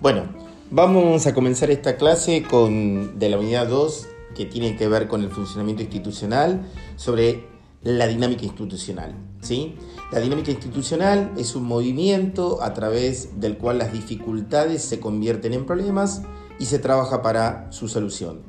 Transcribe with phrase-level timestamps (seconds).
[0.00, 0.26] Bueno,
[0.70, 5.24] vamos a comenzar esta clase con, de la unidad 2 que tiene que ver con
[5.24, 7.48] el funcionamiento institucional sobre
[7.82, 9.16] la dinámica institucional.
[9.40, 9.74] ¿sí?
[10.12, 15.66] La dinámica institucional es un movimiento a través del cual las dificultades se convierten en
[15.66, 16.22] problemas
[16.60, 18.42] y se trabaja para su solución.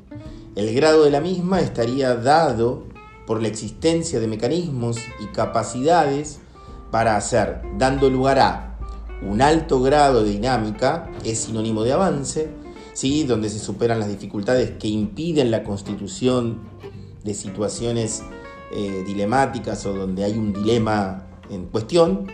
[0.54, 2.84] El grado de la misma estaría dado
[3.26, 6.38] por la existencia de mecanismos y capacidades
[6.92, 8.69] para hacer, dando lugar a
[9.22, 12.50] un alto grado de dinámica es sinónimo de avance,
[12.94, 13.24] ¿sí?
[13.24, 16.60] donde se superan las dificultades que impiden la constitución
[17.24, 18.22] de situaciones
[18.72, 22.26] eh, dilemáticas o donde hay un dilema en cuestión.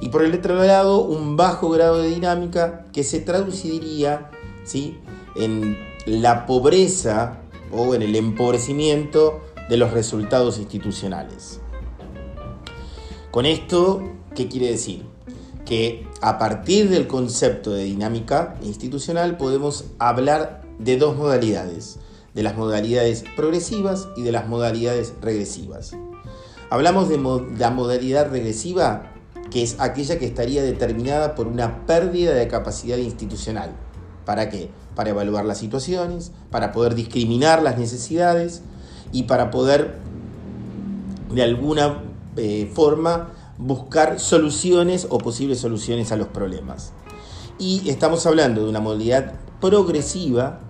[0.00, 4.30] Y por el otro lado, un bajo grado de dinámica que se traduciría
[4.64, 4.98] ¿sí?
[5.36, 7.38] en la pobreza
[7.70, 11.60] o en el empobrecimiento de los resultados institucionales.
[13.30, 14.02] Con esto,
[14.34, 15.12] ¿qué quiere decir?
[15.64, 21.98] que a partir del concepto de dinámica institucional podemos hablar de dos modalidades,
[22.32, 25.96] de las modalidades progresivas y de las modalidades regresivas.
[26.70, 27.18] Hablamos de
[27.58, 29.10] la modalidad regresiva,
[29.50, 33.72] que es aquella que estaría determinada por una pérdida de capacidad institucional.
[34.24, 34.70] ¿Para qué?
[34.94, 38.62] Para evaluar las situaciones, para poder discriminar las necesidades
[39.10, 39.98] y para poder
[41.34, 42.04] de alguna
[42.36, 46.92] eh, forma buscar soluciones o posibles soluciones a los problemas.
[47.58, 50.60] Y estamos hablando de una modalidad progresiva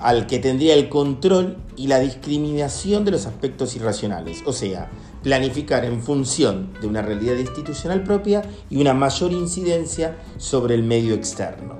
[0.00, 4.90] al que tendría el control y la discriminación de los aspectos irracionales, o sea,
[5.22, 11.14] planificar en función de una realidad institucional propia y una mayor incidencia sobre el medio
[11.14, 11.78] externo.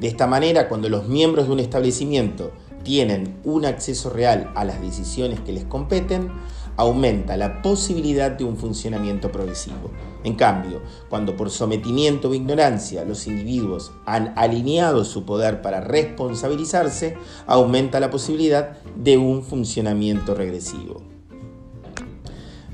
[0.00, 4.80] De esta manera, cuando los miembros de un establecimiento tienen un acceso real a las
[4.80, 6.30] decisiones que les competen,
[6.76, 9.90] aumenta la posibilidad de un funcionamiento progresivo.
[10.24, 17.16] En cambio, cuando por sometimiento o ignorancia los individuos han alineado su poder para responsabilizarse,
[17.46, 21.02] aumenta la posibilidad de un funcionamiento regresivo.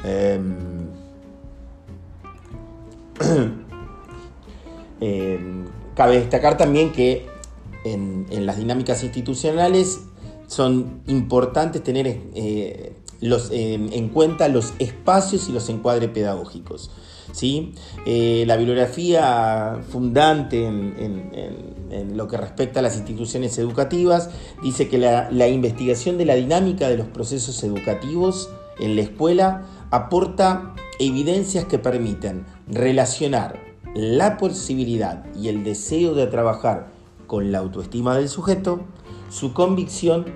[0.05, 0.89] Em,
[5.01, 5.65] em,
[5.95, 7.27] cabe destacar también que
[7.85, 10.01] en, las dinámicas institucionales
[10.47, 16.91] son importantes tener eh, en cuenta los espacios y los encuadres pedagógicos.
[17.33, 17.75] ¿sí?
[18.07, 21.73] Eh, la bibliografía fundante en,
[22.17, 24.31] lo que respecta a las instituciones educativas
[24.63, 29.67] dice que la, la investigación de la dinámica de los procesos educativos en la escuela
[29.91, 33.61] aporta evidencias que permiten relacionar
[33.95, 36.91] la posibilidad y el deseo de trabajar
[37.27, 38.81] con la autoestima del sujeto,
[39.31, 40.27] su convicción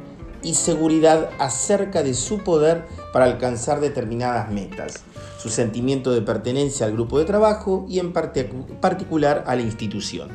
[0.47, 5.03] y seguridad acerca de su poder para alcanzar determinadas metas,
[5.43, 10.29] su sentimiento de pertenencia al grupo de trabajo y en particular a la institución.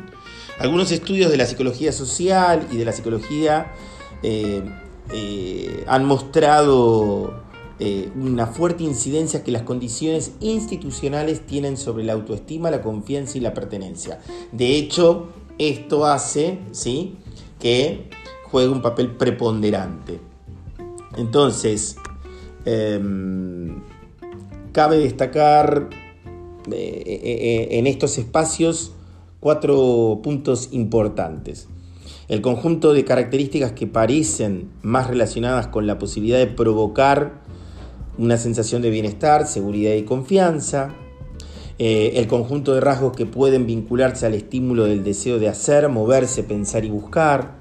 [0.60, 3.72] Algunos estudios de la psicología social y de la psicología
[4.22, 4.62] eh,
[5.14, 7.44] eh, han mostrado
[7.80, 13.42] eh, una fuerte incidencia que las condiciones institucionales tienen sobre la autoestima, la confianza y
[13.42, 14.20] la pertenencia.
[14.52, 17.16] De hecho, esto hace ¿sí?
[17.62, 18.10] que
[18.52, 20.20] juega un papel preponderante.
[21.18, 21.96] Entonces,
[22.66, 23.82] em,
[24.72, 25.90] cabe destacar
[26.68, 28.94] eh, eh, eh, en estos espacios
[29.40, 31.68] cuatro puntos importantes.
[32.28, 37.42] El conjunto de características que parecen más relacionadas con la posibilidad de provocar
[38.18, 40.94] una sensación de bienestar, seguridad y confianza.
[41.80, 46.86] el conjunto de rasgos que pueden vincularse al estímulo del deseo de hacer, moverse, pensar
[46.86, 47.61] y buscar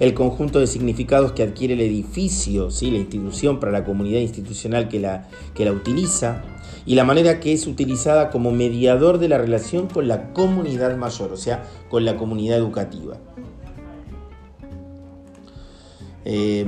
[0.00, 2.90] el conjunto de significados que adquiere el edificio, ¿sí?
[2.90, 6.42] la institución para la comunidad institucional que la, que la utiliza,
[6.86, 11.32] y la manera que es utilizada como mediador de la relación con la comunidad mayor,
[11.32, 13.18] o sea, con la comunidad educativa.
[16.24, 16.66] Eh,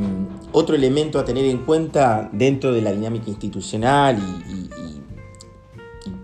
[0.53, 4.92] otro elemento a tener en cuenta dentro de la dinámica institucional y,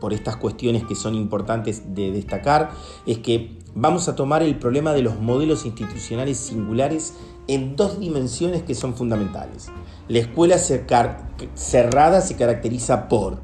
[0.00, 2.70] por estas cuestiones que son importantes de destacar
[3.06, 7.14] es que vamos a tomar el problema de los modelos institucionales singulares
[7.46, 9.68] en dos dimensiones que son fundamentales.
[10.08, 13.40] La escuela cerrada se caracteriza por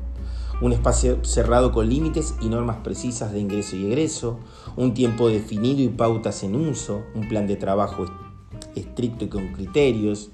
[0.60, 4.38] un espacio cerrado con límites y normas precisas de ingreso y egreso,
[4.76, 8.06] un tiempo definido y pautas en uso, un plan de trabajo
[8.74, 10.30] estricto y con criterios,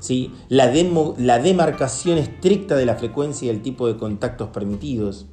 [0.00, 0.32] ¿sí?
[0.48, 0.72] la,
[1.18, 5.26] la demarcación estricta de la frecuencia y el tipo de contactos permitidos,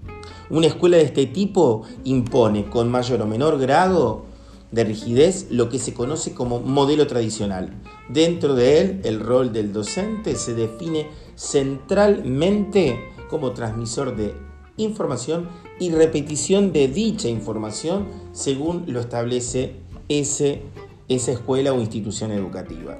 [0.49, 4.25] una escuela de este tipo impone con mayor o menor grado
[4.71, 7.73] de rigidez lo que se conoce como modelo tradicional.
[8.09, 12.99] Dentro de él, el rol del docente se define centralmente
[13.29, 14.35] como transmisor de
[14.77, 15.49] información
[15.79, 19.77] y repetición de dicha información según lo establece
[20.09, 20.61] ese,
[21.07, 22.97] esa escuela o institución educativa.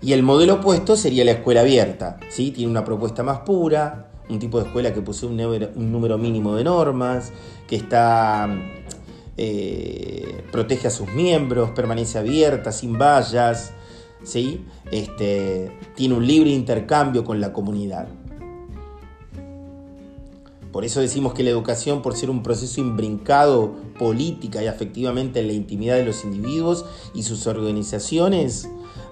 [0.00, 2.52] Y el modelo opuesto sería la escuela abierta, ¿sí?
[2.52, 5.36] tiene una propuesta más pura, un tipo de escuela que posee un
[5.92, 7.32] número, mínimo de normas,
[7.66, 8.48] que está
[9.36, 13.72] eh, protege a sus miembros, permanece abierta, sin vallas,
[14.22, 14.64] ¿sí?
[14.90, 18.08] este, tiene un libre intercambio con la comunidad.
[20.72, 25.46] Por eso decimos que la educación, por ser un proceso imbrincado política y afectivamente en
[25.46, 26.84] la intimidad de los individuos
[27.14, 28.68] y sus organizaciones,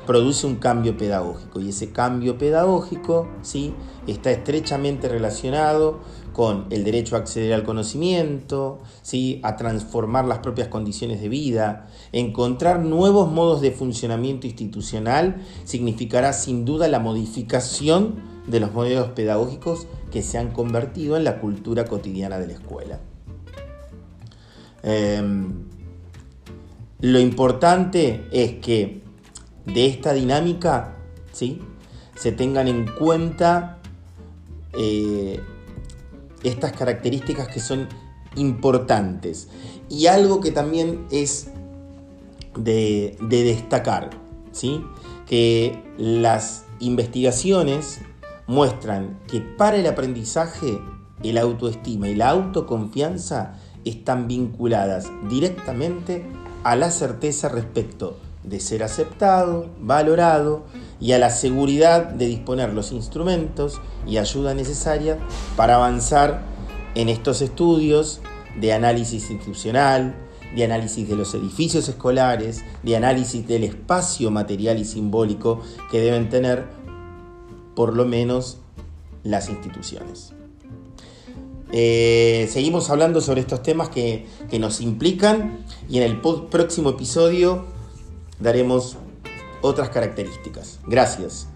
[0.07, 1.61] produce un cambio pedagógico.
[1.61, 3.75] Y ese cambio pedagógico ¿sí?
[4.07, 6.01] está estrechamente relacionado
[6.33, 9.41] con el derecho a acceder al conocimiento, ¿sí?
[9.43, 16.65] a transformar las propias condiciones de vida, encontrar nuevos modos de funcionamiento institucional, significará sin
[16.65, 22.39] duda la modificación de los modelos pedagógicos que se han convertido en la cultura cotidiana
[22.39, 23.01] de la escuela.
[24.83, 25.65] Em,
[27.01, 29.06] lo importante es que
[29.67, 30.97] de esta dinámica
[31.33, 31.61] ¿sí?
[32.15, 33.79] se tengan en cuenta
[34.73, 35.41] eh,
[36.43, 37.89] estas características que son
[38.37, 39.49] importantes.
[39.89, 41.49] Y algo que también es
[42.57, 44.11] de, destacar,
[44.53, 44.83] ¿sí?
[45.27, 48.01] que las investigaciones
[48.47, 50.79] muestran que para el aprendizaje
[51.23, 53.55] el autoestima y la autoconfianza
[53.85, 56.25] están vinculadas directamente
[56.63, 60.65] a la certeza respecto de ser aceptado, valorado
[61.01, 65.19] y a la seguridad de disponer los instrumentos y ayuda necesaria
[65.57, 66.43] para avanzar
[66.95, 68.21] en estos estudios
[68.59, 70.15] de análisis institucional,
[70.55, 75.61] de análisis de los edificios escolares, de análisis del espacio material y simbólico
[75.91, 76.65] que deben tener
[77.75, 78.59] por lo menos
[79.25, 80.33] las instituciones.
[81.73, 85.59] Eh, seguimos hablando sobre estos temas que, que nos implican
[85.91, 87.76] y en el próximo episodio
[88.39, 88.97] daremos
[89.63, 90.81] otras características.
[90.87, 91.49] Gracias.